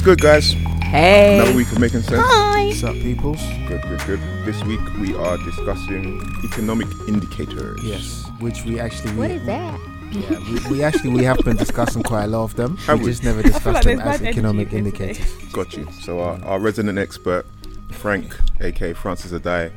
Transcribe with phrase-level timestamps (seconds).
[0.00, 0.52] What's good, guys?
[0.82, 1.34] Hey.
[1.38, 2.22] Another week of Making Cents.
[2.24, 2.68] Hi.
[2.68, 3.38] What's up, peoples?
[3.68, 4.20] Good, good, good.
[4.46, 7.78] This week we are discussing economic indicators.
[7.84, 9.78] Yes, which we actually What we, is that?
[10.10, 10.38] yeah,
[10.70, 12.78] we, we actually we have been discussing quite a lot of them.
[12.78, 13.10] Have we we?
[13.10, 15.34] just never discussed like them as economic indicators.
[15.52, 15.86] Got you.
[16.00, 17.44] So our, our resident expert,
[17.90, 19.70] Frank, aka Francis Addai,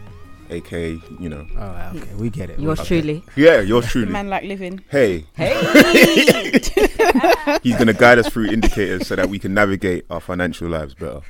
[0.50, 2.60] aka you know, Oh, okay, we get it.
[2.60, 3.02] Yours Okay.
[3.02, 3.24] truly.
[3.36, 4.10] yeah, yours truly.
[4.10, 4.86] Man like living.
[4.90, 6.62] Hey, Hey.
[7.64, 11.22] he's gonna guide us through indicators so that we can navigate our financial lives better.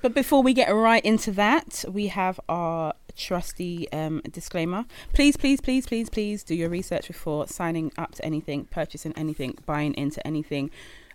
[0.00, 4.84] But before we get right into that, we have our trusty um, disclaimer.
[5.12, 9.58] Please, please, please, please, please do your research before signing up to anything, purchasing anything,
[9.66, 10.70] buying into anything.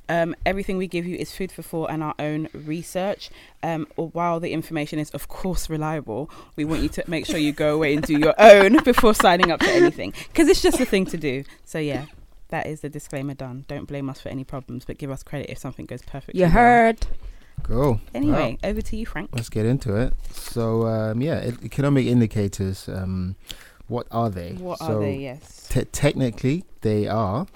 [0.09, 3.29] Um, everything we give you is food for thought and our own research.
[3.63, 7.53] Um, while the information is, of course, reliable, we want you to make sure you
[7.53, 10.85] go away and do your own before signing up to anything because it's just a
[10.85, 11.45] thing to do.
[11.63, 12.05] So, yeah,
[12.53, 13.65] that is the disclaimer done.
[13.67, 16.45] Don't blame us for any problems, but give us credit if something goes perfectly You
[16.45, 16.53] well.
[16.53, 17.07] heard.
[17.63, 17.99] Cool.
[18.13, 19.31] Anyway, over to you, Frank.
[19.33, 20.13] Let's get into it.
[20.31, 22.87] So um, yeah, economic indicators.
[22.87, 23.35] Um,
[23.87, 24.53] what are they?
[24.53, 25.17] What so are they?
[25.17, 25.67] Yes.
[25.69, 27.47] te- technically, they are.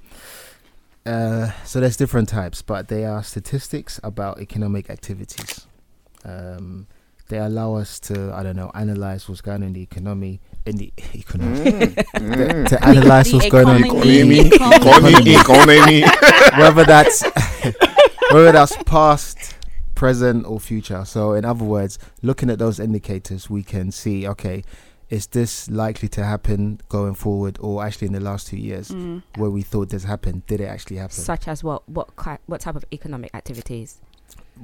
[1.05, 5.67] Uh, so there's different types, but they are statistics about economic activities.
[6.25, 6.87] Um,
[7.29, 10.77] they allow us to, I don't know, analyze what's going on in the economy, in
[10.77, 11.59] the economy,
[12.17, 12.87] Mm, to mm.
[12.87, 13.77] analyze The what's going on.
[13.77, 14.49] in economy.
[14.49, 16.61] the Economy, economy, economy.
[16.61, 17.23] whether that's
[18.31, 19.55] whether that's past,
[19.95, 21.05] present, or future.
[21.05, 24.63] So, in other words, looking at those indicators, we can see okay,
[25.09, 29.23] is this likely to happen going forward, or actually in the last two years, Mm.
[29.37, 31.15] where we thought this happened, did it actually happen?
[31.15, 31.87] Such as what?
[31.89, 32.09] What?
[32.47, 33.97] What type of economic activities?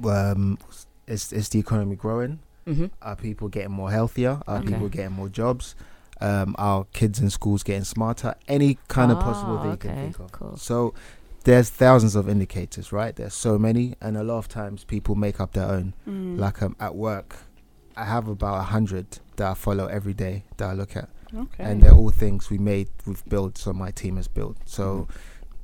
[0.04, 0.58] um,
[1.06, 2.38] is is the economy growing?
[2.66, 2.86] Mm-hmm.
[3.02, 4.40] Are people getting more healthier?
[4.46, 4.68] Are Okay.
[4.72, 5.74] people getting more jobs?
[6.20, 8.34] Um, are kids in schools getting smarter?
[8.46, 10.32] Any kind of possible thing you can okay, think of.
[10.32, 10.56] cool.
[10.56, 10.94] So
[11.44, 13.14] there's thousands of indicators, right?
[13.14, 15.94] There's so many, and a lot of times people make up their own.
[16.08, 16.38] Mm.
[16.38, 17.36] Like um, at work,
[17.96, 21.64] I have about a hundred that I follow every day that I look at, okay.
[21.64, 24.56] and they're all things we made, we've built, so my team has built.
[24.64, 25.06] So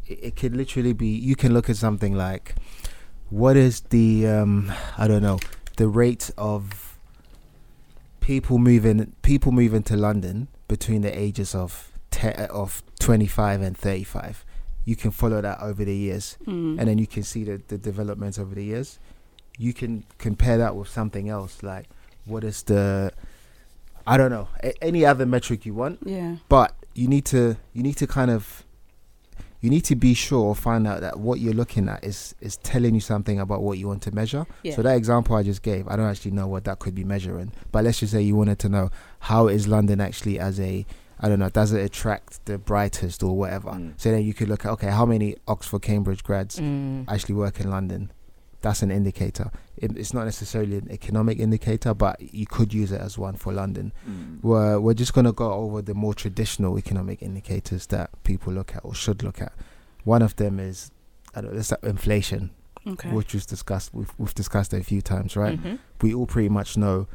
[0.07, 1.09] it, it could literally be.
[1.09, 2.57] You can look at something like,
[3.31, 5.39] what is the um, I don't know,
[5.77, 6.90] the rate of
[8.31, 11.71] people moving people moving to London between the ages of
[12.13, 14.45] te- of 25 and 35.
[14.85, 16.79] You can follow that over the years Mm.
[16.79, 18.99] and then you can see the, the developments over the years.
[19.59, 21.87] You can compare that with something else, like
[22.25, 23.11] what is the,
[24.07, 26.37] I don't know, a- any other metric you want, yeah.
[26.49, 28.65] but you need to you need to kind of,
[29.61, 32.57] you need to be sure or find out that what you're looking at is is
[32.59, 34.47] telling you something about what you want to measure.
[34.63, 34.75] Yeah.
[34.75, 37.53] So that example I just gave, I don't actually know what that could be measuring,
[37.73, 38.91] but let's just say you wanted to know
[39.21, 40.87] how is London actually as a
[41.23, 43.71] I don't know, does it attract the brightest or whatever?
[43.73, 43.93] Mm.
[43.99, 47.05] So then you could look at okay, how many Oxford Cambridge grads Mm.
[47.09, 48.11] actually work in London.
[48.63, 49.51] That's an indicator.
[49.81, 53.53] It, it's not necessarily an economic indicator, but you could use it as one for
[53.53, 53.93] London.
[54.09, 54.43] Mm.
[54.43, 58.77] We're, we're just going to go over the more traditional economic indicators that people look
[58.77, 59.53] at or should look at.
[60.05, 60.91] One of them is
[61.35, 62.51] I don't know, it's like inflation,
[62.87, 63.11] Okay.
[63.11, 63.95] which was discussed.
[63.95, 65.63] We've, we've discussed it a few times, right?
[65.63, 65.79] Mhm.
[66.03, 67.07] We all pretty much know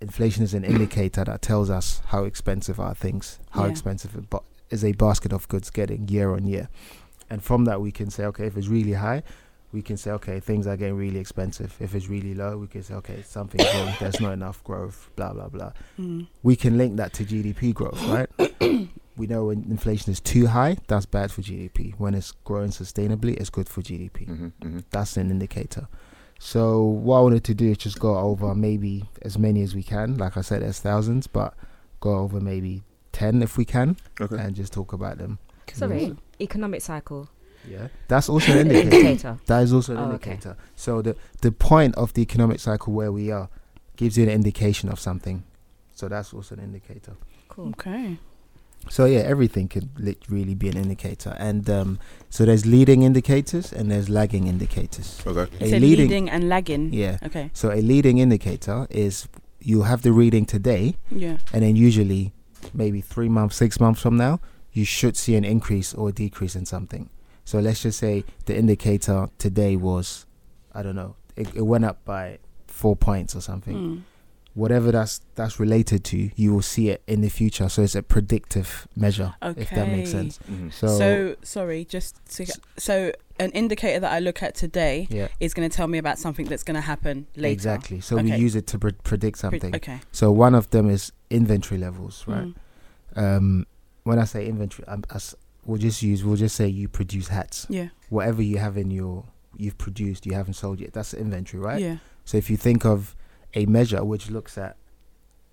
[0.00, 3.70] inflation is an indicator that tells us how expensive are things, how Yeah.
[3.70, 4.40] expensive it bu-
[4.70, 6.68] is a basket of goods getting year on year.
[7.30, 9.22] And from that, we can say, okay, if it's really high,
[9.72, 11.76] we can say, okay, things are getting really expensive.
[11.80, 13.94] If it's really low, we can say, okay, something's wrong.
[14.00, 15.72] There's not enough growth, blah, blah, blah.
[15.98, 16.28] Mm.
[16.42, 18.28] We can link that to GDP growth, right?
[19.16, 21.94] we know when inflation is too high, that's bad for GDP.
[21.98, 24.84] When it's growing sustainably, it's good for GDP Mhm, mhm.
[24.90, 25.88] that's an indicator.
[26.38, 29.82] So what I wanted to do is just go over maybe as many as we
[29.82, 30.16] can.
[30.18, 31.54] Like I said, there's thousands, but
[32.00, 34.36] go over maybe ten if we can, Okay.
[34.36, 35.38] and just talk about them.
[35.72, 36.14] Sorry.
[36.40, 37.30] Economic cycle.
[37.68, 38.96] Yeah, that's also an An indicator.
[39.06, 39.38] indicator.
[39.46, 40.30] That is also an Oh, okay.
[40.32, 40.56] indicator.
[40.76, 43.48] So the the point of the economic cycle where we are
[43.96, 45.42] gives you an indication of something.
[45.94, 47.16] So that's also an indicator.
[47.48, 47.68] Cool.
[47.70, 48.18] Okay.
[48.88, 51.34] So yeah, everything could lit really be an indicator.
[51.40, 51.98] And um,
[52.30, 55.20] so there's leading indicators and there's lagging indicators.
[55.26, 55.48] Okay.
[55.60, 56.92] A so leading- leading, and lagging.
[56.92, 57.18] Yeah.
[57.24, 57.50] Okay.
[57.52, 59.26] So a leading indicator is
[59.60, 61.38] you have the reading today, Yeah.
[61.52, 62.32] and then usually
[62.74, 64.38] maybe three months, six months from now,
[64.72, 67.08] you should see an increase or a decrease in something.
[67.46, 70.26] So let's just say the indicator today was,
[70.74, 73.76] I don't know, it, it went up by four points or something.
[73.76, 74.02] Mm.
[74.54, 77.68] Whatever that's that's related to, you will see it in the future.
[77.68, 80.18] So it's a predictive measure, if that makes Okay.
[80.18, 80.40] sense.
[80.50, 80.72] Mhm.
[80.72, 82.46] So, So, sorry, just to,
[82.78, 86.18] so an indicator that I look at today yeah, is going to tell me about
[86.18, 87.52] something that's going to happen later.
[87.52, 88.00] exactly.
[88.00, 89.76] So we use it to pre- predict Pre- something.
[89.76, 90.00] Okay.
[90.10, 92.46] So one of them is inventory levels, right?
[93.14, 93.36] Mm.
[93.36, 93.66] um,
[94.04, 95.34] when I say inventory, as
[95.66, 97.66] we'll just use we'll just say you produce hats.
[97.68, 97.88] Yeah.
[98.08, 99.24] Whatever you have in your
[99.56, 100.92] you've produced, you haven't sold yet.
[100.92, 101.80] That's the inventory, right?
[101.80, 101.96] Yeah.
[102.24, 103.14] So if you think of
[103.54, 104.76] a measure which looks at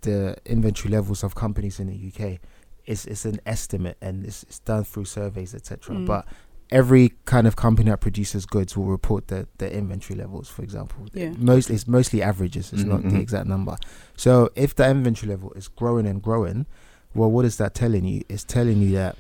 [0.02, 2.40] the inventory levels of companies in the UK,
[2.86, 5.96] it's it's an estimate and it's, it's done through surveys, etc.
[5.96, 6.06] Mm.
[6.06, 6.26] But
[6.70, 10.50] every kind of company that produces goods will report the the inventory levels.
[10.50, 11.32] For example, Yeah.
[11.38, 12.74] most it's mostly averages.
[12.74, 13.22] It's not Mhm, the mhm.
[13.22, 13.78] exact number.
[14.18, 16.66] So if the inventory level is growing and growing,
[17.16, 18.24] well, what is that telling you?
[18.28, 19.16] It's telling you that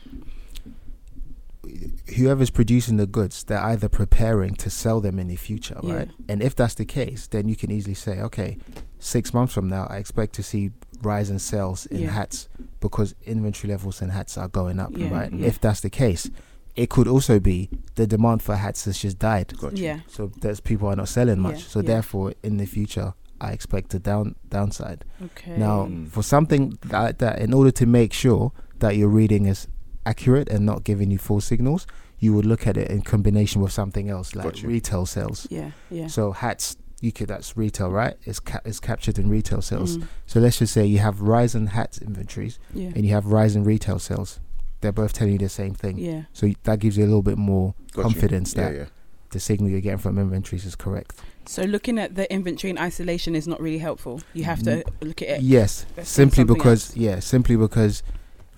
[2.17, 5.95] whoever's producing the goods, they're either preparing to sell them in the future, Yeah.
[5.95, 6.09] right?
[6.27, 8.57] And if that's the case, then you can easily say, okay,
[8.99, 10.71] six months from now, I expect to see
[11.01, 12.11] rise in sales in Yeah.
[12.11, 12.47] hats
[12.79, 15.33] because inventory levels in hats are going up, Yeah, right?
[15.33, 15.47] yeah.
[15.47, 16.29] If that's the case,
[16.75, 19.53] it could also be the demand for hats has just died.
[19.59, 19.83] Got you.
[19.85, 19.99] Yeah.
[20.07, 21.55] So there's people are not selling much.
[21.59, 21.87] Yeah, so yeah.
[21.87, 25.03] therefore, in the future, I expect a down downside.
[25.21, 25.57] Okay.
[25.57, 29.67] Now, for something like that, in order to make sure that your reading is
[30.05, 31.87] accurate and not giving you false signals,
[32.19, 34.69] you would look at it in combination with something else like Got you.
[34.69, 35.47] retail sales.
[35.49, 35.71] Yeah.
[35.89, 36.07] Yeah.
[36.07, 38.15] So hats, you could that's retail, right?
[38.23, 39.97] It's ca- it's captured in retail sales.
[39.97, 40.07] Mm.
[40.25, 42.91] So let's just say you have rise in hats inventories Yeah.
[42.95, 44.39] and you have rise in retail sales.
[44.81, 45.97] They're both telling you the same thing.
[45.97, 46.23] Yeah.
[46.33, 48.03] So that gives you a little bit more Got you.
[48.03, 48.85] confidence that yeah.
[49.31, 51.13] the signal you're getting from inventories is correct.
[51.45, 54.21] So looking at the inventory in isolation is not really helpful.
[54.33, 55.41] You have to look at it.
[55.41, 56.95] Yes, simply because else.
[56.97, 58.01] yeah, simply because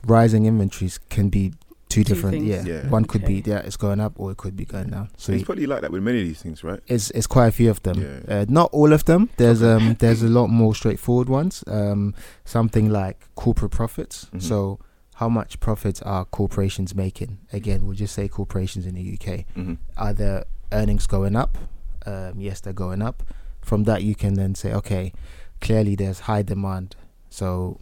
[0.06, 1.52] rising inventories can be
[1.90, 2.44] two, Two different.
[2.44, 2.64] Yeah.
[2.66, 2.88] Yeah.
[2.90, 5.10] one could be yeah, it's going up or it could be going down.
[5.18, 6.80] So it's probably like that with many of these things, right?
[6.88, 8.02] it's it's quite a few of them.
[8.02, 8.36] Yeah.
[8.42, 9.30] Uh, not all of them.
[9.38, 11.64] There's um there's a lot more straightforward ones.
[11.68, 12.14] Um,
[12.44, 14.28] something like corporate profits.
[14.34, 14.42] Mhm.
[14.42, 14.80] So
[15.16, 17.38] how much profits are corporations making?
[17.54, 19.46] Again, we'll just say corporations in the UK.
[19.54, 20.44] hmm Are their
[20.74, 21.58] earnings going up?
[22.06, 23.24] Um, yes, they're going up.
[23.62, 25.14] From that, you can then say, okay,
[25.62, 26.96] clearly there's high demand.
[27.30, 27.80] So,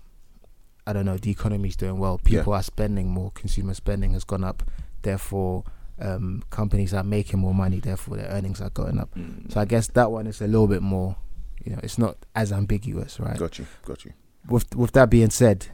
[0.85, 2.19] I don't know, the economy is doing well.
[2.25, 2.39] Yeah.
[2.39, 3.31] People are spending more.
[3.31, 4.63] Consumer spending has gone up.
[5.01, 5.63] Therefore,
[5.99, 7.79] um, companies are making more money.
[7.79, 9.13] Therefore, their earnings are going up.
[9.15, 9.51] Mm.
[9.51, 11.15] So, I guess that one is a little bit more,
[11.63, 13.37] you know, it's not as ambiguous, right?
[13.37, 13.67] Got you.
[13.85, 14.13] Got you.
[14.49, 15.67] with with that being said,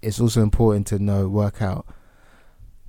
[0.00, 1.86] it's also important to know work out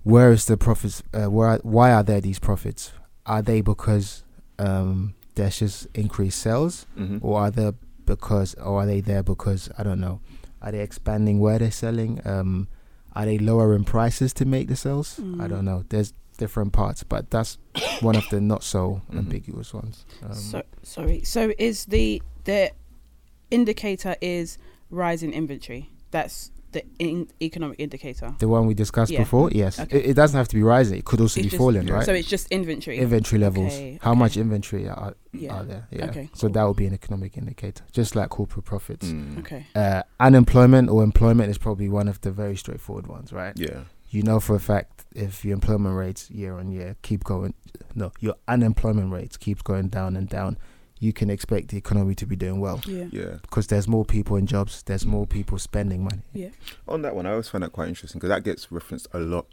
[0.03, 1.03] where is the profits.
[1.13, 2.93] Uh, where why are there these profits?
[3.25, 4.23] Are they because
[4.59, 7.71] um, there's just increased sales, hmm or are they
[8.05, 10.21] because, or are they there because I don't know?
[10.65, 12.19] Are they expanding where they're selling?
[12.25, 12.67] Um,
[13.15, 15.19] are they lowering prices to make the sales?
[15.19, 15.49] I Mm.
[15.49, 15.85] don't know.
[15.89, 17.57] There's different parts, but that's
[18.01, 19.17] one of the not so Mhm.
[19.19, 20.05] ambiguous ones.
[20.23, 21.21] Um, so sorry.
[21.23, 22.71] So is the the
[23.51, 24.57] indicator is
[24.89, 25.91] rising inventory?
[26.11, 28.29] That's the in economic indicator.
[28.39, 29.19] the one we discussed Yeah.
[29.23, 29.79] before, yes.
[29.79, 29.97] Okay.
[29.97, 30.97] It, it doesn't have to be rising.
[30.99, 32.05] It could also It's be just- falling, right?
[32.05, 32.97] So it's just inventory.
[32.99, 33.73] inventory levels.
[33.73, 34.19] Okay, How okay.
[34.19, 35.53] much inventory are, Yeah.
[35.55, 35.87] are there?
[35.91, 36.05] Yeah.
[36.09, 36.53] Okay, So cool.
[36.55, 39.07] that would be an economic indicator, just like corporate profits.
[39.07, 39.39] Mm.
[39.39, 39.65] Okay.
[39.73, 43.53] Uh, unemployment or employment is probably one of the very straightforward ones, right?
[43.57, 43.81] Yeah.
[44.09, 47.53] You know for a fact if your employment rates year on year keep going,
[47.95, 50.57] no, your unemployment rates keeps going down and down,
[51.05, 53.05] you can expect the economy to be doing well Yeah.
[53.11, 53.35] Yeah.
[53.43, 56.23] because there's more people in jobs, there's more people spending money.
[56.33, 56.49] Yeah.
[56.87, 59.45] On that one, I always find that quite interesting because that gets referenced a lot,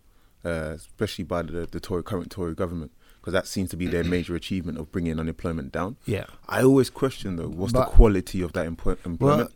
[0.44, 2.90] uh, especially by the the Tory current Tory government,
[3.20, 5.96] because that seems to be their major achievement of bringing unemployment down.
[6.06, 6.26] Yeah.
[6.48, 9.50] I always question though, what's But- the quality of that employ- Well, employment?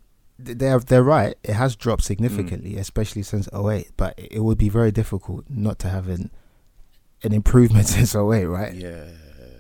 [0.45, 1.35] th- they're they're right.
[1.43, 2.07] It has dropped Mm.
[2.13, 3.89] significantly, especially since 08.
[3.97, 6.31] But it it would be very difficult not to have an
[7.23, 8.75] an improvement since 08, right?
[8.75, 9.07] yeah,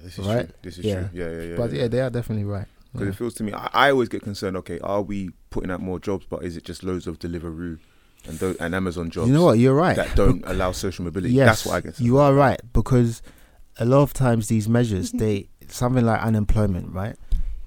[0.06, 0.46] this is Right?
[0.48, 0.56] true.
[0.62, 0.94] This is Yeah.
[1.00, 1.08] true.
[1.12, 1.56] Yeah, yeah, yeah.
[1.56, 2.66] But yeah, they are definitely right.
[2.92, 3.12] Because Yeah.
[3.12, 4.56] it feels to me, I, I always get concerned.
[4.58, 7.78] Okay, are we putting out more jobs, but is it just loads of Deliveroo
[8.26, 9.58] and tho- and Amazon jobs You know what?
[9.58, 9.96] You're right.
[9.96, 11.34] that don't allow social mobility?
[11.34, 12.00] Yes, That's what I guess.
[12.00, 13.20] You are right because
[13.78, 17.16] a lot of times these measures, they something like unemployment, right?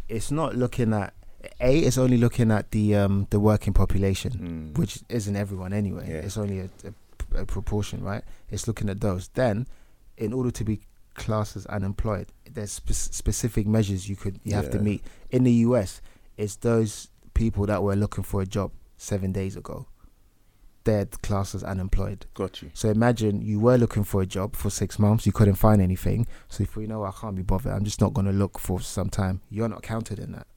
[0.07, 1.13] It's not looking at
[1.61, 1.79] a.
[1.79, 4.31] It's only looking at the um the working population,
[4.73, 4.77] Mm.
[4.79, 6.05] which isn't everyone anyway.
[6.09, 6.15] Yeah.
[6.25, 6.69] It's only a,
[7.35, 8.23] a, a proportion, right?
[8.49, 9.27] It's looking at those.
[9.35, 9.67] Then,
[10.17, 10.81] in order to be
[11.19, 15.03] classed as unemployed, there's spe- specific measures you could you have to meet.
[15.29, 16.01] In the U.S.,
[16.37, 19.85] it's those people that were looking for a job seven days ago.
[20.85, 22.25] They're classed as unemployed.
[22.33, 22.71] Got you.
[22.73, 26.25] So imagine you were looking for a job for six months, you couldn't find anything.
[26.47, 28.79] So if you know I can't be bothered, I'm just not going to look for
[28.79, 29.41] some time.
[29.49, 30.47] You're not counted in that.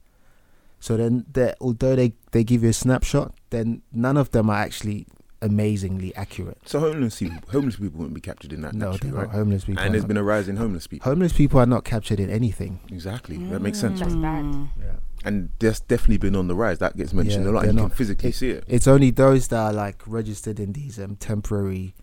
[0.79, 1.25] So then,
[1.61, 5.07] although they they give you a snapshot, then none of them are actually
[5.43, 6.57] amazingly accurate.
[6.65, 8.73] So homeless people, homeless people wouldn't be captured in that.
[8.73, 9.27] No, naturally, they're right?
[9.27, 9.35] not.
[9.35, 9.79] Homeless people.
[9.81, 10.07] and are there's not.
[10.07, 11.03] been a rise in homeless people.
[11.09, 12.79] homeless people are not captured in anything.
[12.91, 13.37] Exactly.
[13.37, 13.99] That makes sense.
[13.99, 14.45] That's bad.
[14.45, 14.69] Mm.
[14.79, 14.91] Yeah.
[15.25, 16.79] And that's definitely been on the rise.
[16.79, 17.65] That gets mentioned Yeah, a lot.
[17.65, 18.63] And you not- can physically see it.
[18.67, 21.93] It's only those that are like registered in these um, temporary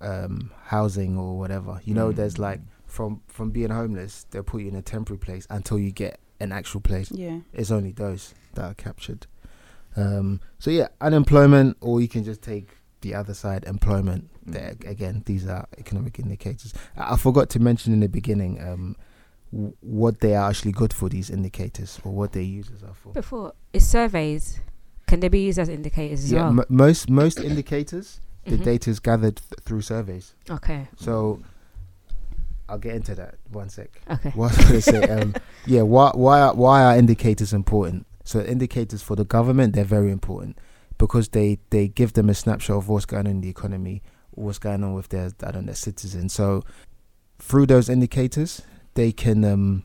[0.00, 1.80] um, housing or whatever.
[1.84, 2.16] You know, Mm.
[2.16, 5.92] there's like from from being homeless, they'll put you in a temporary place until you
[5.92, 7.10] get an actual place.
[7.12, 7.40] Yeah.
[7.52, 9.26] It's only those that are captured.
[9.96, 14.30] Um, so yeah, unemployment, or you can just take the other side, employment.
[14.46, 14.52] Mm.
[14.52, 16.72] There again, these are economic indicators.
[16.96, 18.60] I, I forgot to mention in the beginning.
[18.60, 18.96] Um,
[19.52, 21.08] w- what they are actually good for.
[21.08, 23.12] These indicators or what their users are for.
[23.12, 24.60] Before is surveys.
[25.06, 26.60] Can they be used as indicators as Yeah, well?
[26.60, 28.64] m- most most indicators, the Mhm.
[28.64, 30.34] data is gathered th- through surveys.
[30.48, 30.86] Okay.
[30.96, 31.40] So
[32.68, 33.90] I'll get into that one sec.
[34.08, 34.30] Okay.
[34.30, 35.34] What I was to say, um,
[35.66, 38.06] yeah, why why are, why are indicators important?
[38.24, 40.58] So indicators for the government they're very important
[40.98, 44.58] because they they give them a snapshot of what's going on in the economy, what's
[44.58, 46.32] going on with their I don't know citizens.
[46.32, 46.62] So
[47.38, 48.62] through those indicators,
[48.94, 49.84] they can um,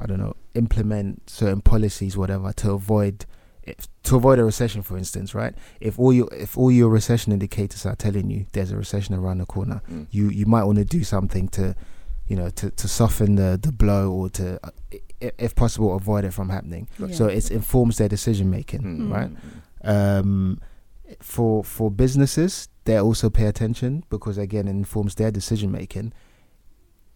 [0.00, 3.26] I don't know implement certain policies, whatever, to avoid
[3.62, 5.54] if, to avoid a recession, for instance, right?
[5.80, 9.38] If all your if all your recession indicators are telling you there's a recession around
[9.38, 10.06] the corner, Mm.
[10.10, 11.76] you you might want to do something to
[12.26, 14.70] you know to, to soften the, the blow or to uh,
[15.20, 17.08] if possible avoid it from happening Yeah.
[17.14, 19.12] so it informs their decision making Mm.
[19.12, 19.30] right
[19.84, 20.18] Mm.
[20.24, 20.60] um
[21.20, 26.12] for for businesses they also pay attention because again it informs their decision making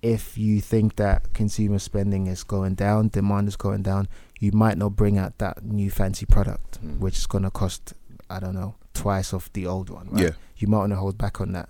[0.02, 4.06] if you think that consumer spending is going down demand is going down
[4.40, 6.98] you might not bring out that new fancy product Mm.
[6.98, 7.94] which is going to cost
[8.28, 10.30] i don't know twice of the old one right Yeah.
[10.56, 11.68] you might want to hold back on that.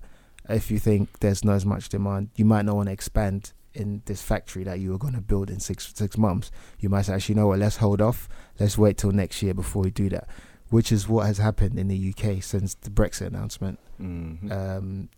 [0.49, 4.03] If you think there's not as much demand, you might not want to expand in
[4.07, 6.51] this factory that you were going to build in six six months.
[6.79, 7.59] You might say, actually, you know what?
[7.59, 8.29] Let's hold off.
[8.61, 10.29] Let's wait till next year before we do that.
[10.71, 13.79] Which is what has happened in the UK since the Brexit announcement.
[14.01, 14.51] Mhm.
[14.51, 15.09] Um,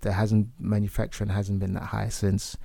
[0.00, 2.56] there hasn't manufacturing hasn't been that high since.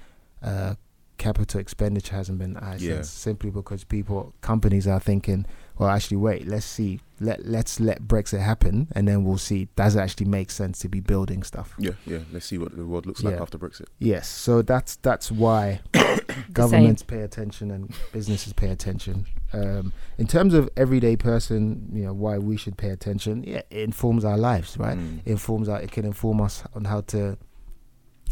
[0.42, 0.76] Uh,
[1.18, 2.96] capital expenditure hasn't been that high Yeah.
[2.96, 5.46] since simply because people companies are thinking
[5.78, 9.96] well actually wait let's see let let's let brexit happen and then we'll see does
[9.96, 12.20] it actually make sense to be building stuff yeah, yeah.
[12.32, 13.42] Let's see what the world looks like Yeah.
[13.42, 13.86] after Brexit.
[14.00, 15.82] yes so that's that's why
[16.54, 22.14] governments pay attention and businesses pay attention um, in terms of everyday person you know
[22.14, 25.20] why we should pay attention yeah it informs our lives right Mm.
[25.26, 27.38] it informs our, it can inform us on how to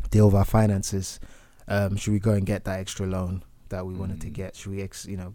[0.10, 1.20] deal with our finances
[1.68, 4.34] um, should we go and get that extra loan that we wanted to Mm.
[4.34, 5.34] get should we ex, you know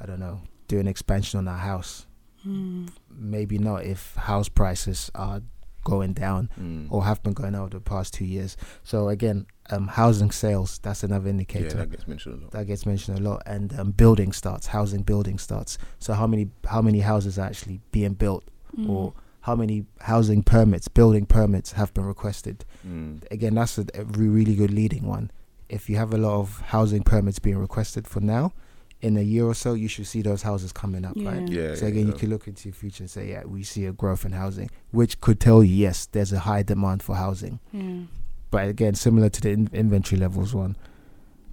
[0.00, 2.04] i don't know do an expansion on our house
[2.46, 2.90] Mm.
[3.10, 5.42] maybe not if house prices are
[5.82, 6.86] going down Mm.
[6.88, 11.02] or have been going over the past two years so again um, housing sales that's
[11.02, 11.64] another indicator.
[11.64, 12.50] yeah, indicator that gets mentioned a lot.
[12.52, 16.48] that gets mentioned a lot and um, building starts housing building starts so how many
[16.66, 18.44] how many houses are actually being built
[18.78, 18.88] Mm.
[18.88, 23.24] or how many housing permits building permits have been requested Mm.
[23.32, 25.30] again that's a, a really good leading one
[25.68, 28.52] if you have a lot of housing permits being requested for now
[29.00, 31.30] in a year or so you should see those houses coming up Yeah.
[31.30, 31.74] right Yeah.
[31.74, 32.18] so yeah, again you yeah.
[32.18, 35.20] can look into your future and say yeah we see a growth in housing which
[35.20, 38.02] could tell you yes there's a high demand for housing Yeah.
[38.50, 40.76] but again similar to the in- inventory levels one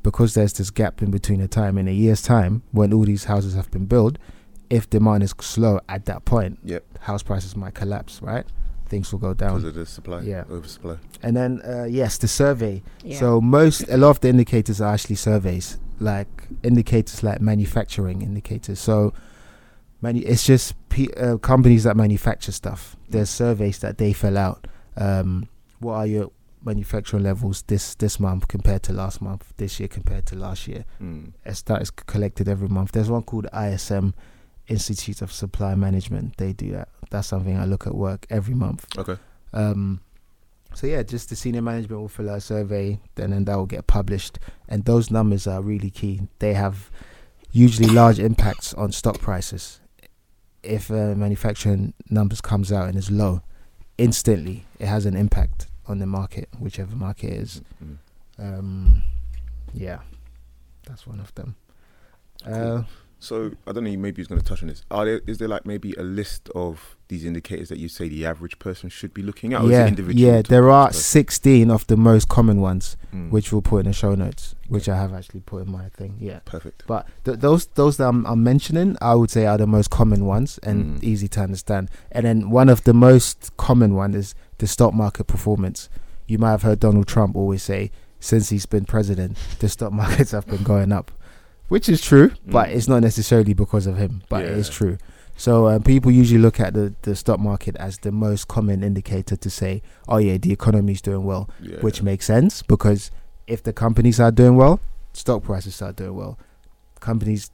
[0.04, 3.26] because there's this gap in between the time in a year's time when all these
[3.26, 4.18] houses have been built
[4.70, 6.98] if demand is slow at that point Yep.
[7.02, 8.46] house prices might collapse right
[8.88, 10.22] things will go down because of the supply.
[10.22, 10.44] Yeah.
[10.50, 10.98] Oversupply.
[11.24, 13.20] and then uh, yes the survey Yeah.
[13.20, 18.80] so most a lot of the indicators are actually surveys like indicators like manufacturing indicators.
[18.80, 19.14] So
[20.02, 22.96] many it's just pe- uh, companies that manufacture stuff.
[23.10, 25.48] There's surveys that they fill out um,
[25.80, 26.32] what are your
[26.64, 30.86] manufacturing levels this this month compared to last month this year compared to last year?
[31.02, 31.34] Mm.
[31.46, 32.92] it's that is collected every month.
[32.92, 34.14] There's one called ISM
[34.68, 36.38] Institute of Supply Management.
[36.38, 36.90] They do that.
[37.12, 38.86] That's something I look at work every month.
[38.98, 39.18] Okay.
[39.54, 40.02] um,
[40.76, 43.66] so yeah, just the senior management will fill out a survey, then and that will
[43.66, 46.22] get published, and those numbers are really key.
[46.40, 46.92] They have
[47.52, 49.80] usually large impacts on stock prices.
[50.62, 53.42] If uh, manufacturing numbers comes out and is low,
[53.98, 57.62] instantly it has an impact on the market, whichever market is.
[57.84, 57.98] Mm.
[58.38, 59.04] Um,
[59.74, 60.00] yeah,
[60.86, 61.56] that's one of them.
[62.46, 62.84] Uh,
[63.26, 63.98] So I don't know.
[63.98, 64.84] Maybe he's going to touch on this.
[64.92, 65.22] Are there?
[65.28, 68.90] Is there like maybe a list of these indicators that you say the average person
[68.90, 69.62] should be looking at?
[69.62, 71.02] or is it yeah, individual yeah, there are person?
[71.02, 73.30] 16 of the most common ones, Mm.
[73.32, 76.18] which we'll put in the show notes, which I have actually put in my thing.
[76.20, 76.40] Yeah.
[76.46, 76.84] perfect.
[76.88, 80.26] But th- those those that I'm, I'm mentioning, I would say are the most common
[80.26, 81.04] ones and Mm.
[81.04, 81.90] easy to understand.
[82.12, 85.90] And then one of the most common one is the stock market performance.
[86.28, 90.32] You might have heard Donald Trump always say, since he's been president, the stock markets
[90.32, 91.12] have been going up,
[91.68, 92.76] which is true, but Mm.
[92.76, 94.98] it's not necessarily because of him, but it is true.
[95.38, 99.36] So uh, people usually look at the, the stock market as the most common indicator
[99.36, 101.80] to say, oh yeah, the economy is doing well Yeah.
[101.82, 103.12] which makes sense because
[103.48, 104.80] if the companies are doing well,
[105.14, 106.38] stock prices are doing well.
[107.02, 107.52] Companies,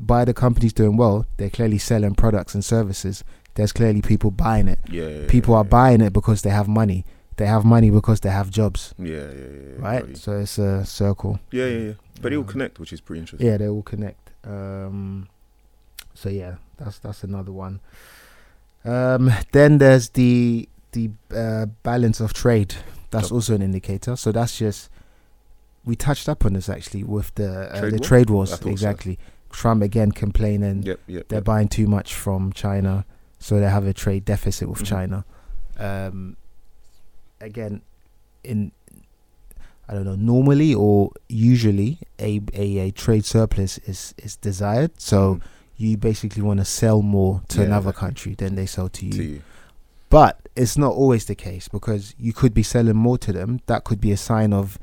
[0.00, 3.22] by the companies doing well, they're clearly selling products and services.
[3.54, 4.78] There's clearly people buying it.
[4.90, 7.04] yeah, yeah, People yeah, are buying it because they have money.
[7.36, 9.74] They have money because they have jobs, Yeah, yeah, yeah.
[9.78, 10.16] right?
[10.16, 11.38] So it's a circle.
[11.50, 11.92] Yeah, yeah, yeah.
[12.22, 13.46] But they all Um, connect, which is pretty interesting.
[13.46, 14.30] Yeah, they all connect.
[14.44, 15.28] Um,
[16.14, 17.80] so yeah, that's that's another one.
[18.84, 22.74] Um, then there's the the uh, balance of trade.
[23.10, 24.16] That's also an indicator.
[24.16, 24.88] So that's just
[25.84, 28.04] we touched up on this actually with the uh, Trade the war?
[28.08, 28.50] trade wars.
[28.50, 28.70] thought so.
[28.70, 29.18] Exactly.
[29.50, 31.28] Trump again complaining Yep, yep.
[31.28, 31.44] they're yep.
[31.44, 33.04] buying too much from China,
[33.38, 34.86] so they have a trade deficit with Mhm.
[34.86, 35.24] China.
[35.78, 36.36] Um,
[37.40, 37.82] again,
[38.44, 38.72] in
[39.88, 44.92] I don't know, normally or usually a a, a trade surplus is is desired.
[45.00, 45.42] So Mhm.
[45.76, 49.12] you basically want to sell more to Yeah, another country than they sell to you.
[49.12, 49.42] to you.
[50.08, 53.60] But it's not always the case because you could be selling more to them.
[53.66, 54.78] That could be a sign of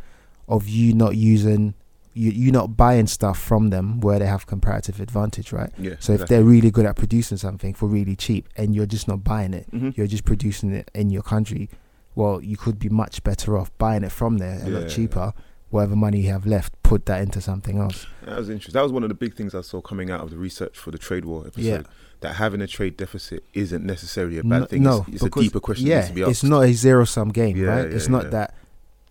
[0.48, 1.74] of you not using
[2.13, 5.72] you you not buying stuff from them where they have comparative advantage, right?
[5.77, 5.95] Yeah.
[6.00, 9.24] So if they're really good at producing something for really cheap and you're just not
[9.24, 11.69] buying it, hmm you're just producing it in your country,
[12.15, 14.79] well, you could be much better off buying it from there a Yeah.
[14.79, 15.34] lot cheaper.
[15.70, 18.05] Whatever money you have left, put that into something else.
[18.25, 18.74] That was interesting.
[18.74, 20.91] That was one of the big things I saw coming out of the research for
[20.91, 21.63] the trade war episode.
[21.63, 21.82] Yeah.
[22.20, 24.84] That having a trade deficit isn't necessarily a bad No- thing.
[24.84, 27.58] No, it's, it's a deeper question Yeah, to be it's not a zero sum game,
[27.58, 27.86] Yeah, right?
[27.88, 28.53] it's not that,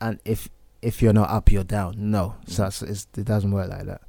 [0.00, 0.48] and if
[0.82, 1.94] if you're not up, you're down.
[1.98, 2.72] No, Mm.
[2.72, 2.86] so
[3.20, 4.00] it doesn't work like that.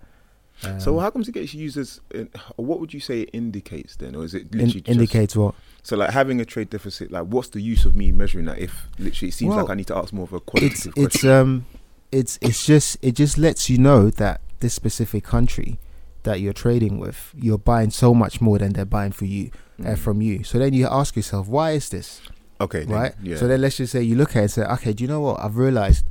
[0.65, 1.99] Um, so how comes it gets used as?
[2.13, 5.35] In, what would you say it indicates then, or is it in- literally just, indicates
[5.35, 5.55] what?
[5.83, 8.59] So like having a trade deficit, like what's the use of me measuring that?
[8.59, 11.15] If literally it seems Well, like I need to ask more of a qualitative it's
[11.21, 11.29] question.
[11.29, 11.65] um,
[12.11, 15.79] it's it's just it just lets you know that this specific country
[16.23, 19.51] that you're trading with, you're buying so much more than they're buying for you
[19.81, 19.97] uh, Mhm.
[19.97, 20.43] from you.
[20.45, 22.21] So then you ask yourself, why is this?
[22.61, 23.13] okay, then, right?
[23.21, 23.35] Yeah.
[23.35, 25.19] So then let's just say you look at it and say, okay, do you know
[25.19, 25.41] what?
[25.41, 26.05] I've realized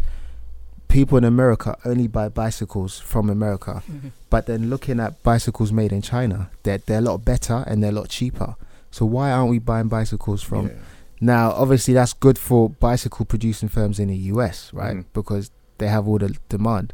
[0.93, 3.83] people in America only buy bicycles from America,
[4.31, 7.91] but then looking at bicycles made in China, they're, they're a lot better and they're
[7.91, 8.55] a lot cheaper.
[8.91, 10.69] So why aren't we buying bicycles from?
[10.69, 10.75] Yeah.
[11.21, 14.97] Now, obviously, that's good for bicycle producing firms in the US, right?
[14.97, 15.05] Mhm.
[15.15, 16.93] Because they have all the demand.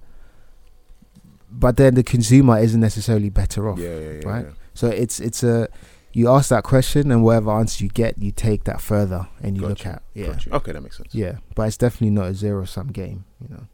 [1.50, 3.78] But then the consumer isn't necessarily better off.
[3.78, 4.44] Yeah, yeah, yeah, right?
[4.46, 4.52] yeah.
[4.74, 5.68] So it's it's a
[6.12, 9.62] you ask that question and whatever answer you get, you take that further and you
[9.62, 10.26] look Gotcha, at yeah.
[10.26, 10.46] Got.
[10.52, 11.14] Okay, that makes sense.
[11.14, 13.64] Yeah, but it's definitely not a zero sum game, you know.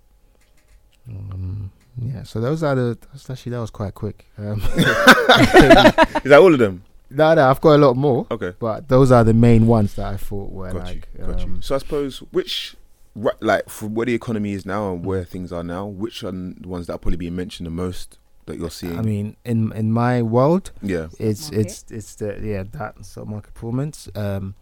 [1.08, 1.70] Um,
[2.00, 2.99] yeah, so those are the.
[3.12, 4.26] That's actually that was quite quick.
[4.38, 6.82] Um, Is that all of them?
[7.10, 10.06] no, no, I've got a lot more, Okay, but those are the main ones that
[10.06, 11.08] I thought were got like.
[11.19, 11.62] you, got um, you.
[11.62, 12.75] So I suppose which,
[13.14, 16.32] ri- like, from where the economy is now and where things are now, which are
[16.32, 18.99] the ones that are probably being mentioned the most that you're seeing?
[18.99, 21.67] I mean, in in my world, yeah, it's market.
[21.67, 24.08] it's it's the yeah that stock market performance.
[24.17, 24.54] Um,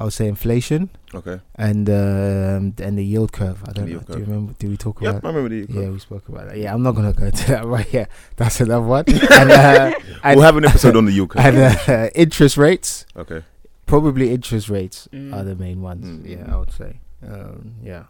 [0.00, 1.40] I would say inflation okay.
[1.56, 3.62] and um and the yield curve.
[3.68, 3.90] I don't know.
[3.90, 4.52] yield Do you remember?
[4.58, 5.24] Did we talk Yeah, about?
[5.24, 5.56] I remember the.
[5.56, 5.82] yield curve.
[5.84, 6.56] Yeah, we spoke about that.
[6.56, 8.08] Yeah, I'm not gonna go into that right here.
[8.36, 9.04] That's another one.
[9.08, 9.92] and, uh,
[10.24, 11.44] and, we'll have an episode on the yield curve.
[11.44, 11.58] and
[11.88, 13.04] uh, interest rates.
[13.16, 13.42] okay.
[13.86, 15.34] Probably interest rates Mm.
[15.34, 16.06] are the main ones.
[16.06, 16.28] Mm.
[16.30, 17.00] Yeah, I would say.
[17.26, 18.04] Um, yeah.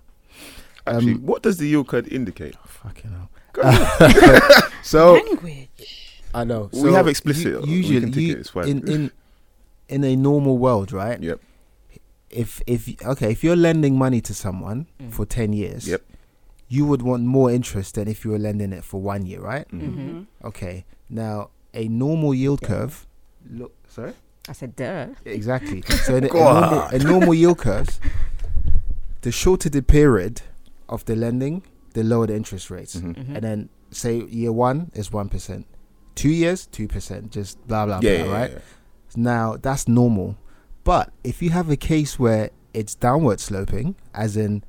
[0.87, 2.55] Actually, Um, what does the yield curve indicate?
[2.66, 3.31] Fucking hell.
[3.53, 3.62] Go.
[4.83, 5.68] So Language.
[6.35, 6.70] I know.
[6.72, 7.46] we have explicit.
[7.46, 8.38] u- we usually, can take you- it.
[8.40, 8.68] It's fine.
[8.68, 9.11] in in
[9.88, 11.18] in a normal world, right?
[11.20, 11.40] Yep.
[12.31, 15.11] If if okay, if you're lending money to someone Mm.
[15.12, 16.03] for ten years, Yep.
[16.69, 19.66] you would want more interest than if you were lending it for one year, right?
[19.73, 19.81] Mhm.
[19.83, 20.21] Mm-hmm.
[20.47, 20.85] Okay.
[21.09, 22.69] Now a normal yield Yeah.
[22.69, 23.07] curve.
[23.51, 24.12] Look, sorry.
[24.49, 25.09] I said, duh.
[25.25, 25.83] Exactly.
[26.07, 27.99] So in a, a, normal, a normal yield curve,
[29.23, 30.43] the shorter the period
[30.88, 31.62] of the lending,
[31.95, 32.97] the lower the interest rates.
[32.97, 33.14] Mhm.
[33.16, 33.35] Mhm.
[33.35, 35.66] And then say year one is one percent,
[36.14, 38.51] two years two percent, just blah blah Yeah, blah, yeah, right?
[38.53, 38.59] yeah.
[39.16, 40.37] Now that's normal.
[40.90, 44.64] But if you have a case where it's downward sloping, as in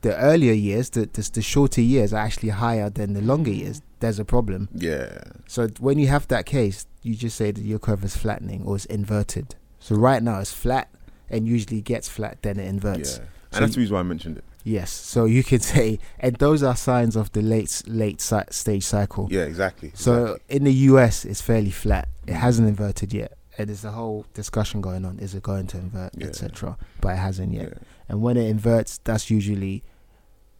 [0.00, 3.80] the earlier years, the the, the shorter years are actually higher than the longer years,
[4.00, 4.68] there's a problem.
[4.74, 5.20] Yeah.
[5.46, 8.74] So when you have that case, you just say that your curve is flattening or
[8.74, 9.54] it's inverted.
[9.78, 10.88] So right now it's flat
[11.28, 13.18] and usually gets flat, then it inverts.
[13.18, 13.24] Yeah.
[13.52, 14.44] And So that's the reason why I mentioned it.
[14.64, 14.90] Yes.
[14.90, 19.28] So you could say, and those are signs of the late late si- stage cycle.
[19.30, 19.92] Yeah, exactly.
[19.94, 20.56] So exactly.
[20.56, 22.08] in the US, it's fairly flat.
[22.26, 22.40] It Mm.
[22.46, 26.12] hasn't inverted yet, and there's a whole discussion going on: is it going to invert,
[26.16, 26.26] Yeah.
[26.26, 26.76] etc.
[27.00, 27.68] But it hasn't yet.
[27.68, 27.78] Yeah.
[28.08, 29.82] And when it inverts, that's usually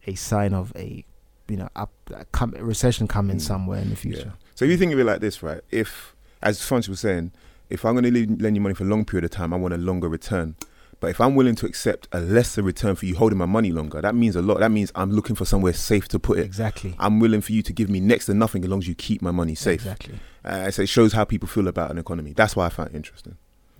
[0.07, 1.03] a sign of a
[1.47, 1.91] you know up
[2.31, 3.41] com- recession coming Mm.
[3.41, 3.95] somewhere in the Yeah.
[4.01, 4.33] future.
[4.55, 5.61] So if you think of it like this, right?
[5.71, 7.31] If, as Francis was saying,
[7.69, 9.73] if I'm going to lend you money for a long period of time, I want
[9.73, 10.55] a longer return.
[11.01, 14.01] But if I'm willing to accept a lesser return for you holding my money longer,
[14.01, 14.59] that means a lot.
[14.59, 16.45] That means I'm looking for somewhere safe to put it.
[16.45, 16.95] Exactly.
[16.99, 19.19] I'm willing for you to give me next to nothing as long as you keep
[19.19, 19.81] my money safe.
[19.81, 20.19] Exactly.
[20.45, 22.33] Uh, so it shows how people feel about an economy.
[22.33, 23.35] That's why I find it interesting.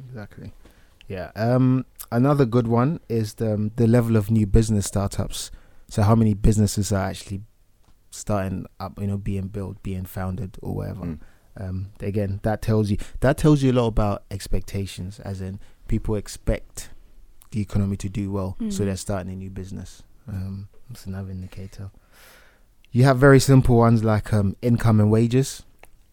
[0.10, 0.52] Exactly.
[1.08, 1.30] Yeah.
[1.36, 1.86] Um.
[2.12, 5.52] Another good one is the um, the level of new business startups.
[5.90, 7.44] So how many businesses are actually
[8.10, 9.00] starting up?
[9.00, 11.06] You know, being built, being founded, or whatever.
[11.06, 11.20] Mm.
[11.58, 11.92] Um.
[12.00, 16.90] Again, that tells you that tells you a lot about expectations, as in people expect
[17.52, 18.78] the economy to do well, so Mm.
[18.86, 20.04] they're starting a new business.
[20.28, 20.68] Um.
[20.90, 21.90] That's another indicator.
[22.92, 25.64] You have very simple ones like um income and wages.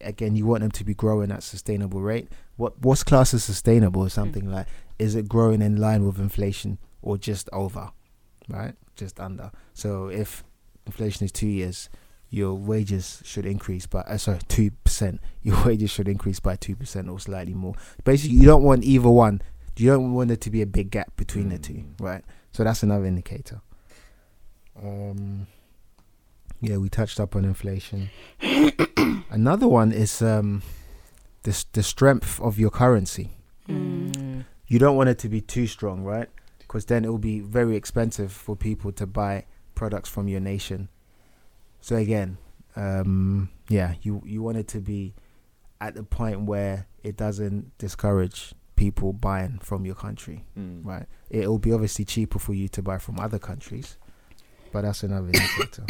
[0.01, 4.05] Again, you want them to be growing at sustainable rate what what's classed as sustainable
[4.05, 7.91] is something like is it growing in line with inflation or just over
[8.49, 10.43] right just under so if
[10.85, 11.89] inflation is two years
[12.29, 15.19] your wages should increase by uh, sorry two percent.
[15.41, 17.73] Your wages should increase by two percent or slightly more.
[18.03, 19.41] Basically, you don't want either one.
[19.79, 22.01] You don't want there to be a big gap between the two, Mm.
[22.01, 22.23] right?
[22.51, 23.61] So that's another indicator.
[24.81, 25.47] Um,
[26.61, 28.09] yeah, we touched up on inflation.
[29.29, 30.61] another one is um,
[31.43, 33.31] the the strength of your currency.
[33.67, 34.45] Mm.
[34.67, 36.29] You don't want it to be too strong, right?
[36.59, 40.89] Because then it will be very expensive for people to buy products from your nation.
[41.81, 42.37] So again,
[42.75, 45.13] um, yeah, you you want it to be
[45.81, 50.85] at the point where it doesn't discourage people buying from your country, Mm.
[50.85, 51.05] right?
[51.29, 53.97] It will be obviously cheaper for you to buy from other countries,
[54.71, 55.85] but that's another indicator.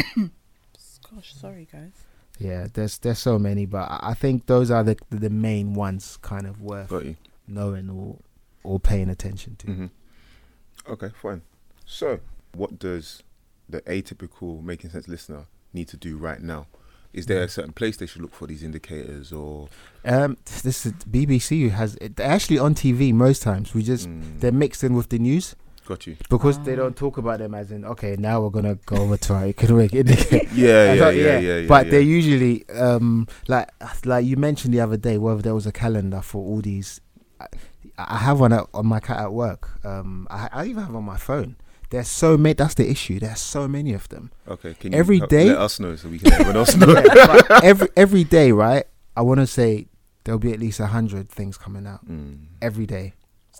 [1.13, 1.91] Gosh, sorry guys.
[2.39, 6.17] Yeah, there's there's so many, but I I think those are the the main ones,
[6.21, 6.91] kind of worth
[7.47, 8.17] knowing or
[8.63, 9.67] or paying attention to.
[9.67, 9.85] hmm
[10.87, 11.41] Okay, fine.
[11.85, 12.19] So,
[12.55, 13.23] what does
[13.67, 16.65] the atypical Making Cents listener need to do right now?
[17.13, 19.67] Is there a certain place they should look for these indicators, or
[20.05, 23.73] Um, this is BBC has they're actually on TV most times.
[23.73, 25.55] We just Mm, they're mixed in with the news
[25.87, 26.15] got you?
[26.29, 26.77] because they Ah.
[26.83, 29.91] don't talk about them as in okay now we're gonna go over to our economic
[30.01, 30.45] indicator.
[30.53, 31.67] Yeah, yeah, thought, yeah, yeah, yeah.
[31.67, 31.91] but yeah.
[31.91, 33.67] they're usually um like
[34.05, 37.01] like you mentioned the other day whether there was a calendar for all these.
[37.41, 37.47] I,
[37.97, 39.83] I have one at, on my cat at work.
[39.83, 41.55] Um, I, I even have on my phone.
[41.89, 42.53] There's so many.
[42.53, 43.19] That's the issue.
[43.19, 44.31] There's so many of them.
[44.47, 44.73] okay.
[44.75, 46.87] Can you every help day- let us know so we can let everyone else know?
[47.49, 48.85] Yeah, every every day, right?
[49.17, 49.87] I want to say
[50.23, 52.05] there'll be at least a hundred things coming out.
[52.07, 53.13] Mm, every day.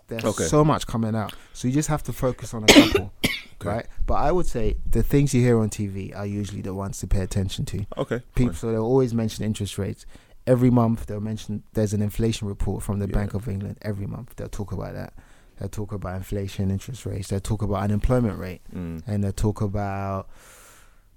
[0.06, 0.44] There's Okay.
[0.44, 1.32] so much coming out.
[1.52, 3.12] So you just have to focus on a couple,
[3.64, 3.86] right?
[4.06, 7.06] But I would say the things you hear on TV are usually the ones to
[7.06, 7.86] pay attention to.
[7.96, 8.20] Okay.
[8.34, 8.58] People, fine.
[8.60, 10.06] so they'll always mention interest rates.
[10.48, 13.14] Every month they'll mention there's an inflation report from the Yeah.
[13.14, 13.78] Bank of England.
[13.82, 15.12] Every month they'll talk about that.
[15.60, 17.28] They'll talk about inflation, interest rates.
[17.28, 20.28] They'll talk about unemployment rate, Mm, and they'll talk about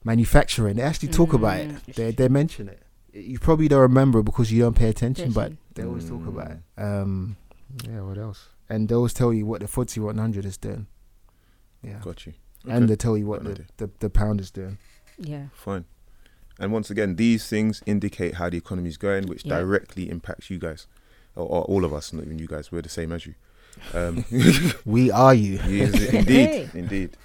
[0.04, 0.76] manufacturing.
[0.76, 1.70] They actually talk about it.
[1.70, 1.94] Mm.
[1.96, 2.80] They they mention it.
[3.14, 6.52] You probably don't remember it because you don't pay attention, but they always talk about
[6.52, 6.58] it.
[6.78, 7.02] Mm.
[7.04, 7.38] Um,
[7.88, 8.50] yeah, what else?
[8.70, 10.88] And they always tell you what the FTSE 100 is doing.
[11.84, 12.34] Yeah, got you.
[12.68, 14.78] and they tell you what the, the the pound is doing.
[15.18, 15.48] Yeah.
[15.54, 15.86] Fine.
[16.60, 19.60] And once again, these things indicate how the economy is going, which Yeah.
[19.60, 20.88] directly impacts you guys,
[21.36, 22.14] or, or all of us.
[22.14, 22.72] Not even you guys.
[22.72, 23.36] We're the same as you.
[23.94, 24.26] Um,
[24.86, 25.60] We are you.
[25.68, 27.18] Yes, indeed, indeed.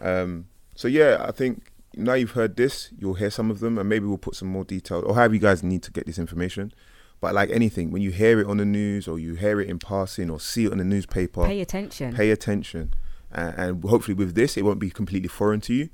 [0.00, 3.88] Um, so yeah, I think now you've heard this, you'll hear some of them, and
[3.88, 6.72] maybe we'll put some more detail, or however you guys need to get this information.
[7.20, 9.78] But like anything, when you hear it on the news, or you hear it in
[9.78, 12.14] passing, or see it on the newspaper, Pay attention.
[12.14, 12.94] pay attention,
[13.30, 15.88] and, and hopefully with this, it won't be completely foreign to you.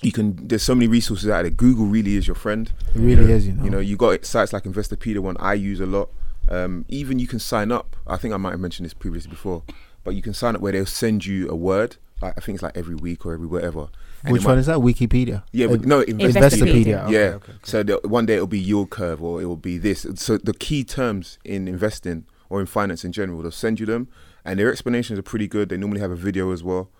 [0.00, 0.48] You can.
[0.48, 1.50] There's so many resources out there.
[1.50, 2.72] Google really is your friend.
[2.94, 3.34] It really Yeah.
[3.36, 3.64] is, you know.
[3.64, 6.08] You know, you got sites like Investopedia, one I use a lot.
[6.48, 7.96] Um, even you can sign up.
[8.06, 9.62] I think I might have mentioned this previously before,
[10.04, 11.96] but you can sign up where they'll send you a word.
[12.20, 13.88] Like I think it's like every week or every whatever.
[14.24, 14.78] And Which it one might- is that?
[14.78, 15.42] Wikipedia.
[15.52, 16.32] Yeah, Uh, but no, Investopedia.
[16.32, 17.04] Investopedia.
[17.04, 17.18] Okay, yeah.
[17.18, 17.52] okay, okay.
[17.64, 20.06] So the, one day it'll be yield curve or it will be this.
[20.16, 24.08] So the key terms in investing or in finance in general, they'll send you them,
[24.44, 25.70] and their explanations are pretty good.
[25.70, 26.90] They normally have a video as well.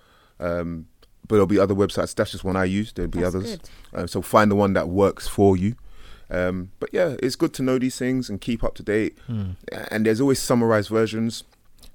[0.41, 0.87] Um,
[1.29, 2.15] but there'll be other websites.
[2.17, 2.93] That's just one I use.
[2.93, 3.51] There'll be That's others.
[3.57, 3.61] good.
[3.95, 5.77] Uh, so find the one that works for you.
[6.33, 9.19] Um, but yeah, it's good to know these things and keep up to date.
[9.27, 9.51] Hmm.
[9.91, 11.45] And there's always summarized versions.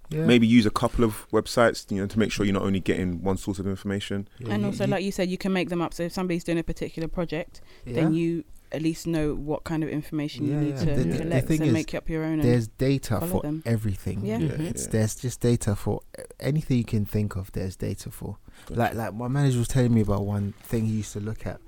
[0.09, 0.25] Yeah.
[0.25, 3.21] Maybe use a couple of websites, you know, to make sure you're not only getting
[3.23, 4.27] one source of information.
[4.39, 5.93] Yeah, and you- also, you- like you said, you can make them up.
[5.93, 7.95] So if somebody's doing a particular project, yeah.
[7.95, 10.79] then you at least know what kind of information Yeah, you need yeah.
[10.79, 12.33] to The- the- the collect thing and is, make up your own.
[12.39, 13.63] And there's data for them.
[13.65, 14.25] everything.
[14.25, 14.37] Yeah.
[14.39, 14.69] Yeah, Mhm.
[14.69, 16.01] It's there's just data for
[16.39, 17.51] anything you can think of.
[17.53, 18.37] There's data for.
[18.67, 18.77] Good.
[18.77, 21.59] Like like my manager was telling me about one thing he used to look at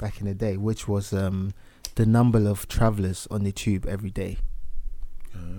[0.00, 1.52] back in the day, which was um
[1.98, 4.38] the number of travelers on the tube every day.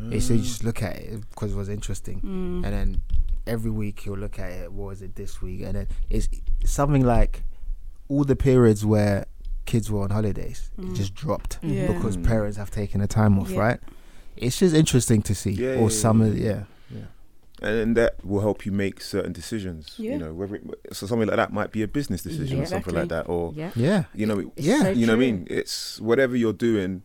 [0.09, 2.65] He said you just look at it because it was interesting, Mm.
[2.65, 3.01] and then
[3.45, 4.71] every week he'll look at it.
[4.73, 5.61] What was it this week?
[5.61, 6.27] And then it's
[6.65, 7.43] something like
[8.07, 9.25] all the periods where
[9.65, 10.95] kids were on holidays, it Mm.
[10.95, 11.91] just dropped Yeah.
[11.93, 12.23] because Mm.
[12.25, 13.59] parents have taken the time off, Yeah.
[13.59, 13.79] right?
[14.35, 15.51] It's just interesting to see.
[15.51, 16.45] Yeah, or yeah, some, yeah, of yeah.
[16.45, 16.63] yeah,
[17.61, 19.95] and that will help you make certain decisions.
[19.97, 20.11] Yeah.
[20.13, 22.63] You know, whether it, so something like that might be a business decision Yeah.
[22.63, 23.71] or something like that, or Yeah.
[23.75, 24.83] yeah, you know, it- Yeah.
[24.83, 25.47] so you know what I mean.
[25.49, 27.03] It's whatever you're doing.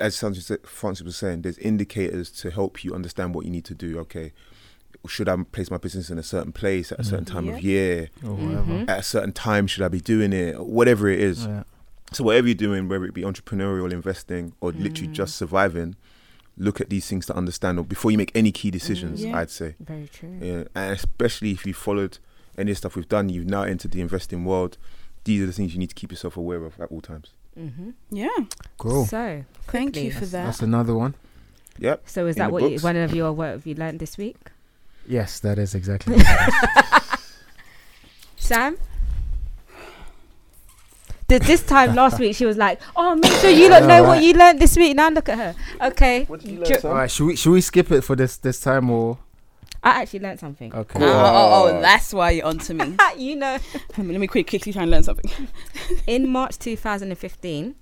[0.00, 3.74] As Francis Francis was saying, there's indicators to help you understand what you need to
[3.74, 3.98] do.
[4.00, 4.32] Okay,
[5.06, 8.08] should I place my business in a certain place at a certain time of year?
[8.24, 8.72] or whatever.
[8.72, 8.88] Mhm.
[8.88, 10.56] At a certain time, should I be doing it?
[10.56, 11.44] Or whatever it is.
[11.46, 11.64] Yeah.
[12.12, 15.12] So whatever you're doing, whether it be entrepreneurial investing or literally Mm.
[15.14, 15.96] just surviving,
[16.56, 19.22] look at these things to understand or before you make any key decisions.
[19.22, 19.38] Mm, Yeah.
[19.38, 19.74] I'd say.
[19.80, 20.36] Very true.
[20.40, 22.18] Yeah, and especially if you followed
[22.58, 24.76] any of the stuff we've done, you've now entered the investing world.
[25.24, 27.32] These are the things you need to keep yourself aware of at all times.
[27.58, 27.90] Mm-hmm.
[28.10, 28.28] Yeah.
[28.78, 29.06] Cool.
[29.06, 30.46] So, Thank quickly, you for that.
[30.46, 31.14] that's another one.
[31.78, 32.02] Yep.
[32.06, 34.36] So is In that what you, one of your what have you learned this week?
[35.06, 36.18] Yes, that is exactly.
[38.36, 38.76] Sam?
[41.38, 44.22] Th- this time last week she was like, "Oh, make sure you don't know what
[44.22, 45.54] you learned this week." Now look at her.
[45.88, 48.16] Okay, What did you learn, learn, All right, should we should we skip it for
[48.16, 49.18] this this time or
[49.84, 50.72] I actually learned something.
[50.72, 50.98] okay?
[51.00, 51.08] Cool.
[51.08, 51.80] Oh, oh, oh, Oh.
[51.80, 52.96] that's why you're onto me.
[53.16, 53.58] you know,
[53.98, 55.28] Let me quick, quickly try and learn something.
[56.06, 57.74] in March 2015,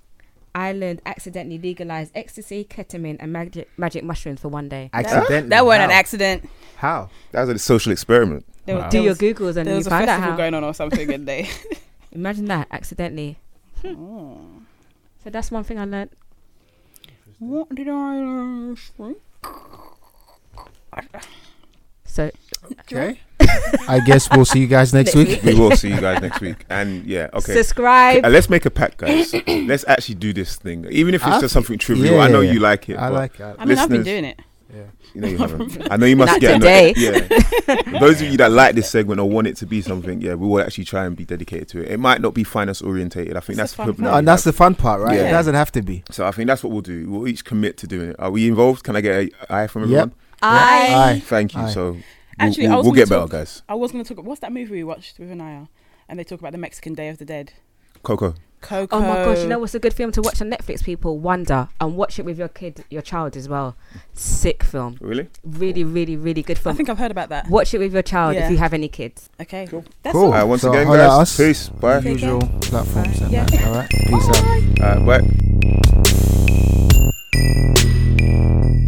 [0.55, 4.89] Ireland accidentally legalized ecstasy, ketamine, and magic magic mushrooms for one day.
[4.95, 5.49] Accidentally.
[5.51, 6.49] That wasn't an accident.
[6.77, 7.11] How?
[7.33, 8.47] That was a social experiment.
[8.67, 8.89] Wow.
[8.89, 10.37] Do your googles and there you was a find out festival how.
[10.39, 11.49] going on or something, and they.
[12.13, 13.39] Imagine that accidentally.
[13.85, 14.41] Oh.
[15.23, 16.11] So that's one thing I learned.
[17.39, 18.77] What did I learn?
[22.05, 22.31] So
[22.81, 23.21] Okay.
[23.89, 25.43] I guess we'll see you guys next Next week.
[25.43, 26.65] We will see you guys next week.
[26.69, 27.55] And yeah, okay.
[27.55, 28.25] subscribe.
[28.25, 29.33] Uh, let's make a pact, guys.
[29.47, 32.17] let's actually do this thing, even if it's I just something trivial.
[32.17, 32.53] yeah, I know yeah.
[32.53, 32.97] you like it.
[32.97, 33.57] I like it.
[33.59, 34.41] I mean, I've been doing it.
[34.75, 34.83] Yeah.
[35.15, 35.91] You know you haven't.
[35.93, 36.95] I know you must Not get today.
[36.97, 37.99] Yeah.
[38.01, 40.47] Those of you that like this segment or want it to be something, yeah, we
[40.47, 41.91] will actually try and be dedicated to it.
[41.91, 43.37] It might not be finance orientated.
[43.37, 44.03] I think It's that's a fun the.
[44.03, 45.17] No, and that's the fun part, right?
[45.17, 45.29] Yeah.
[45.29, 46.05] It doesn't have to be.
[46.11, 47.11] so I think that's what we'll do.
[47.11, 48.17] We'll each commit to doing it.
[48.19, 48.85] Are we involved?
[48.85, 49.15] Can I get
[49.49, 49.89] a aye from Yep.
[49.91, 50.15] everyone?
[50.43, 51.21] I Aye.
[51.27, 51.61] Thank you.
[51.63, 51.71] Aye.
[51.71, 52.03] So we'll,
[52.39, 53.63] Actually, we'll, was we'll gonna get better, guys.
[53.69, 54.25] I was going to talk.
[54.25, 55.69] What's that movie we watched with Anaya?
[56.09, 57.53] And they talk about the Mexican Day of the Dead.
[58.03, 58.35] Coco.
[58.61, 58.97] Coco.
[58.97, 61.19] Oh my gosh, you know what's a good film to watch on Netflix, people?
[61.19, 61.69] Wonder.
[61.81, 63.77] And watch it with your kid, your child as well.
[64.13, 64.97] Sick film.
[65.01, 65.29] Really?
[65.45, 66.75] Really, really, really good film.
[66.75, 67.49] I think I've heard about that.
[67.49, 68.45] Watch it with your child Yeah.
[68.47, 69.29] if you have any kids.
[69.41, 69.67] Okay.
[69.67, 69.85] Cool.
[70.03, 70.27] That's Cool.
[70.27, 70.33] all.
[70.33, 70.45] All right.
[70.45, 71.21] Once So again, holla at guys.
[71.21, 71.37] us.
[71.37, 71.69] Peace.
[71.69, 71.95] Bye.
[72.01, 72.31] Take care.
[72.35, 73.21] Usual platforms.
[73.21, 73.45] And Yeah.
[73.47, 73.67] that.
[73.67, 73.89] All right.
[73.91, 74.45] Peace out.
[74.45, 75.21] All right.
[78.81, 78.87] Bye.